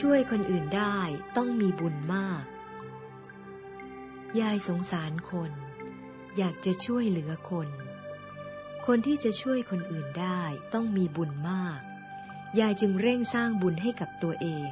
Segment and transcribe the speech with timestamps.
[0.00, 0.98] ช่วยคนอื่นได้
[1.36, 2.44] ต้องมีบุญมาก
[4.40, 5.52] ยายสงสารคน
[6.36, 7.68] อยากจะช่วยเหลือคน
[8.86, 10.42] คนที่จะช่วยคนอื่นได้
[10.74, 11.80] ต้องมีบุญมาก
[12.60, 14.70] ยายจึงเร่งสร้างบุญให้กับตัวเอง